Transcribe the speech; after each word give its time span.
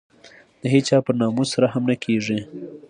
د 0.61 0.63
هېچا 0.73 0.97
پر 1.05 1.13
ناموس 1.21 1.51
رحم 1.63 1.83
نه 1.91 1.95
کېږي. 2.03 2.39